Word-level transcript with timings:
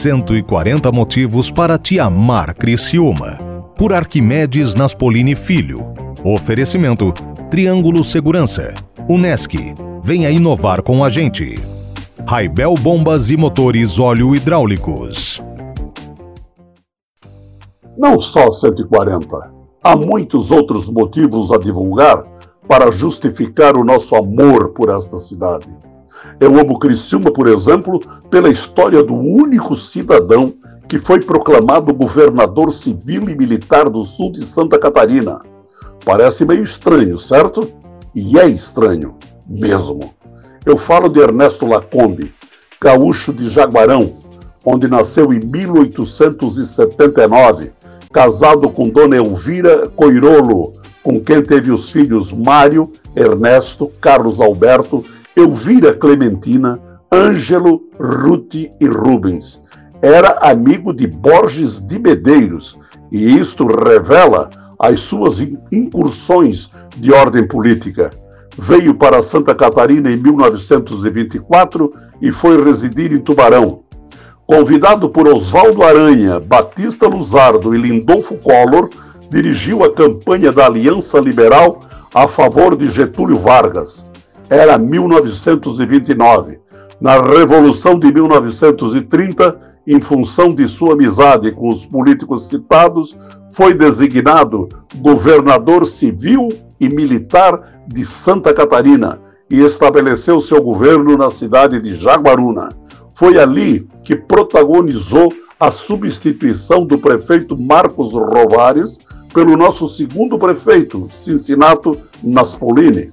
140 0.00 0.90
motivos 0.90 1.50
para 1.50 1.78
te 1.78 2.00
amar 2.00 2.54
Criciúma. 2.54 3.38
Por 3.76 3.92
Arquimedes 3.92 4.74
Naspolini 4.74 5.36
Filho. 5.36 5.92
Oferecimento 6.24 7.12
Triângulo 7.50 8.02
Segurança. 8.02 8.72
Unesc. 9.10 9.54
Venha 10.02 10.30
inovar 10.30 10.82
com 10.82 11.04
a 11.04 11.10
gente. 11.10 11.54
Raibel 12.26 12.72
Bombas 12.80 13.28
e 13.28 13.36
Motores 13.36 13.98
Óleo 13.98 14.34
Hidráulicos. 14.34 15.42
Não 17.94 18.22
só 18.22 18.50
140. 18.50 19.52
Há 19.84 19.96
muitos 19.96 20.50
outros 20.50 20.88
motivos 20.88 21.52
a 21.52 21.58
divulgar 21.58 22.24
para 22.66 22.90
justificar 22.90 23.76
o 23.76 23.84
nosso 23.84 24.16
amor 24.16 24.70
por 24.70 24.88
esta 24.88 25.18
cidade. 25.18 25.68
Eu 26.38 26.58
amo 26.58 26.78
Criciúma, 26.78 27.32
por 27.32 27.48
exemplo, 27.48 28.00
pela 28.30 28.48
história 28.48 29.02
do 29.02 29.14
único 29.14 29.76
cidadão 29.76 30.54
que 30.88 30.98
foi 30.98 31.20
proclamado 31.20 31.94
governador 31.94 32.72
civil 32.72 33.28
e 33.28 33.36
militar 33.36 33.88
do 33.88 34.04
sul 34.04 34.32
de 34.32 34.44
Santa 34.44 34.78
Catarina. 34.78 35.40
Parece 36.04 36.44
meio 36.44 36.64
estranho, 36.64 37.16
certo? 37.16 37.68
E 38.14 38.38
é 38.38 38.48
estranho, 38.48 39.16
mesmo. 39.46 40.12
Eu 40.66 40.76
falo 40.76 41.08
de 41.08 41.20
Ernesto 41.20 41.64
Lacombe, 41.64 42.34
gaúcho 42.80 43.32
de 43.32 43.48
Jaguarão, 43.50 44.16
onde 44.64 44.88
nasceu 44.88 45.32
em 45.32 45.40
1879, 45.40 47.72
casado 48.12 48.68
com 48.68 48.88
Dona 48.88 49.16
Elvira 49.16 49.88
Coirolo, 49.88 50.74
com 51.02 51.20
quem 51.20 51.42
teve 51.42 51.70
os 51.70 51.88
filhos 51.88 52.32
Mário, 52.32 52.92
Ernesto, 53.14 53.86
Carlos 54.00 54.40
Alberto 54.40 55.04
Elvira 55.36 55.94
Clementina, 55.94 56.80
Ângelo, 57.12 57.82
Ruth 58.00 58.54
e 58.54 58.86
Rubens. 58.86 59.62
Era 60.02 60.38
amigo 60.40 60.92
de 60.92 61.06
Borges 61.06 61.80
de 61.80 62.00
Medeiros, 62.00 62.78
e 63.12 63.36
isto 63.36 63.66
revela 63.66 64.50
as 64.78 65.00
suas 65.00 65.40
incursões 65.70 66.68
de 66.96 67.12
ordem 67.12 67.46
política. 67.46 68.10
Veio 68.58 68.94
para 68.94 69.22
Santa 69.22 69.54
Catarina 69.54 70.10
em 70.10 70.16
1924 70.16 71.92
e 72.20 72.32
foi 72.32 72.64
residir 72.64 73.12
em 73.12 73.20
Tubarão. 73.20 73.82
Convidado 74.46 75.08
por 75.08 75.28
Oswaldo 75.28 75.84
Aranha, 75.84 76.40
Batista 76.40 77.06
Luzardo 77.06 77.72
e 77.74 77.78
Lindolfo 77.78 78.36
Collor, 78.36 78.90
dirigiu 79.30 79.84
a 79.84 79.94
campanha 79.94 80.50
da 80.50 80.66
Aliança 80.66 81.20
Liberal 81.20 81.80
a 82.12 82.26
favor 82.26 82.76
de 82.76 82.90
Getúlio 82.90 83.38
Vargas 83.38 84.09
era 84.50 84.76
1929. 84.76 86.58
Na 87.00 87.22
Revolução 87.22 87.98
de 87.98 88.12
1930, 88.12 89.56
em 89.86 90.00
função 90.00 90.52
de 90.52 90.68
sua 90.68 90.92
amizade 90.92 91.52
com 91.52 91.70
os 91.72 91.86
políticos 91.86 92.48
citados, 92.48 93.16
foi 93.52 93.72
designado 93.72 94.68
governador 94.96 95.86
civil 95.86 96.48
e 96.78 96.88
militar 96.88 97.82
de 97.86 98.04
Santa 98.04 98.52
Catarina 98.52 99.20
e 99.48 99.60
estabeleceu 99.60 100.40
seu 100.40 100.62
governo 100.62 101.16
na 101.16 101.30
cidade 101.30 101.80
de 101.80 101.94
Jaguaruna. 101.94 102.70
Foi 103.14 103.38
ali 103.38 103.88
que 104.04 104.16
protagonizou 104.16 105.32
a 105.58 105.70
substituição 105.70 106.84
do 106.84 106.98
prefeito 106.98 107.56
Marcos 107.56 108.12
Rovares 108.12 108.98
pelo 109.32 109.56
nosso 109.56 109.86
segundo 109.88 110.38
prefeito, 110.38 111.08
Cincinato 111.12 111.98
Naspolini. 112.22 113.10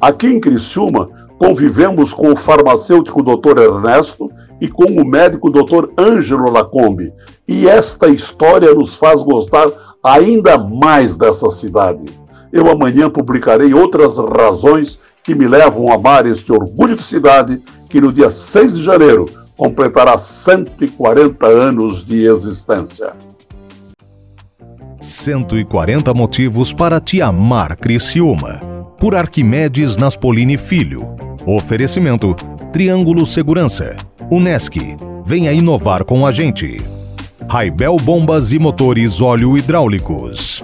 Aqui 0.00 0.26
em 0.26 0.40
Criciúma, 0.40 1.08
convivemos 1.38 2.12
com 2.12 2.32
o 2.32 2.36
farmacêutico 2.36 3.22
Dr. 3.22 3.58
Ernesto 3.58 4.30
e 4.60 4.68
com 4.68 4.84
o 4.84 5.04
médico 5.04 5.50
Dr. 5.50 5.90
Ângelo 5.98 6.50
Lacombe. 6.50 7.12
E 7.46 7.68
esta 7.68 8.08
história 8.08 8.72
nos 8.74 8.96
faz 8.96 9.22
gostar 9.22 9.68
ainda 10.02 10.58
mais 10.58 11.16
dessa 11.16 11.50
cidade. 11.50 12.04
Eu 12.52 12.70
amanhã 12.70 13.10
publicarei 13.10 13.74
outras 13.74 14.16
razões 14.16 14.98
que 15.22 15.34
me 15.34 15.48
levam 15.48 15.90
a 15.90 15.94
amar 15.94 16.26
este 16.26 16.52
orgulho 16.52 16.96
de 16.96 17.02
cidade 17.02 17.60
que 17.88 18.00
no 18.00 18.12
dia 18.12 18.30
6 18.30 18.74
de 18.74 18.84
janeiro 18.84 19.24
completará 19.56 20.18
140 20.18 21.46
anos 21.46 22.04
de 22.04 22.26
existência. 22.26 23.12
140 25.00 26.14
motivos 26.14 26.72
para 26.72 27.00
te 27.00 27.20
amar 27.20 27.76
Criciúma 27.76 28.63
por 29.04 29.14
Arquimedes 29.14 29.98
Naspolini 29.98 30.56
Filho. 30.56 31.14
Oferecimento 31.44 32.34
Triângulo 32.72 33.26
Segurança. 33.26 33.94
Unesc. 34.30 34.78
Venha 35.26 35.52
inovar 35.52 36.04
com 36.04 36.26
a 36.26 36.32
gente. 36.32 36.78
Raibel 37.46 37.96
Bombas 37.96 38.50
e 38.50 38.58
Motores 38.58 39.20
Óleo 39.20 39.58
Hidráulicos. 39.58 40.63